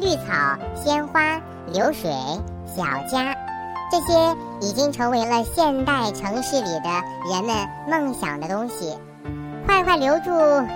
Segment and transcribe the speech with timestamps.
[0.00, 1.40] 绿草、鲜花、
[1.72, 2.08] 流水、
[2.64, 3.34] 小家，
[3.90, 6.88] 这些已经成为了现代城市里的
[7.32, 8.96] 人们梦想的东西。
[9.66, 10.30] 快快留住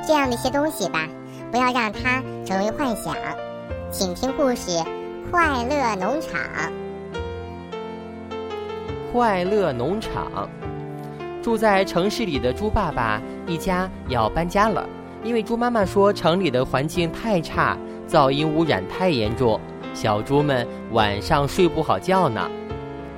[0.05, 1.07] 这样的一些东西吧，
[1.53, 3.14] 不要让它成为幻想。
[3.93, 4.71] 请听故事
[5.30, 6.41] 《快乐农场》。
[9.12, 10.48] 快乐农场，
[11.41, 14.84] 住在城市里的猪爸爸一家要搬家了，
[15.23, 17.77] 因为猪妈妈说城里的环境太差。
[18.09, 19.61] 噪音污染太严重，
[19.95, 22.51] 小猪们晚上睡不好觉呢，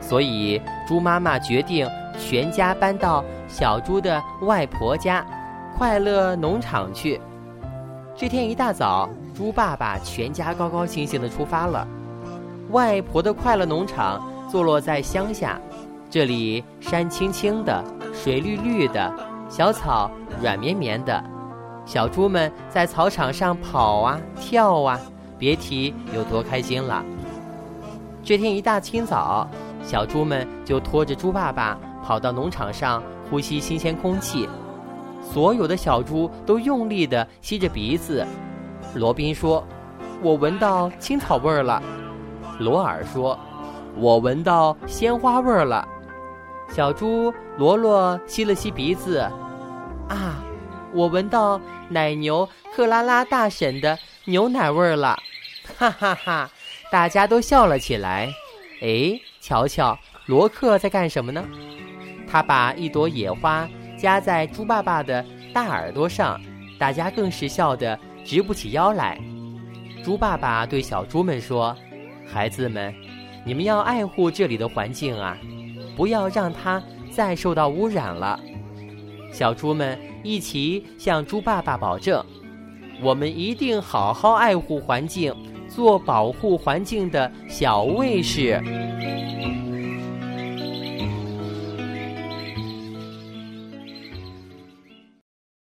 [0.00, 1.88] 所以猪妈妈决定
[2.18, 5.26] 全家搬到小猪的外婆家——
[5.76, 7.20] 快乐农场去。
[8.16, 11.86] 这天一大早，猪爸爸全家高高兴兴地出发了。
[12.70, 15.60] 外婆的快乐农场坐落在乡下，
[16.08, 19.12] 这里山青青的，水绿绿的，
[19.48, 20.10] 小草
[20.40, 21.22] 软绵绵的。
[21.86, 24.98] 小猪们在草场上跑啊跳啊，
[25.38, 27.04] 别提有多开心了。
[28.22, 29.46] 这天一大清早，
[29.82, 34.48] 小猪们就拖着猪爸爸跑到农场上呼吸新鲜空气。
[35.22, 38.26] 所有的小猪都用力地吸着鼻子。
[38.94, 39.62] 罗宾说
[40.22, 41.82] ：“我闻到青草味儿了。”
[42.60, 43.38] 罗尔说
[43.96, 45.86] ：“我闻到鲜花味儿了。”
[46.70, 49.18] 小猪罗罗吸了吸鼻子，
[50.08, 50.42] 啊。
[50.94, 55.18] 我闻到奶牛克拉拉大婶的牛奶味儿了，
[55.76, 56.50] 哈哈哈！
[56.90, 58.32] 大家都笑了起来。
[58.80, 61.44] 哎，瞧瞧，罗克在干什么呢？
[62.30, 66.40] 他把一朵野花夹在猪爸爸的大耳朵上，
[66.78, 69.20] 大家更是笑得直不起腰来。
[70.04, 71.76] 猪爸爸对小猪们说
[72.24, 72.94] ：“孩子们，
[73.44, 75.36] 你们要爱护这里的环境啊，
[75.96, 78.38] 不要让它再受到污染了。”
[79.34, 82.24] 小猪们一起向猪爸爸保证
[83.02, 85.34] ：“我们一定好好爱护环境，
[85.68, 88.62] 做保护环境的小卫士。”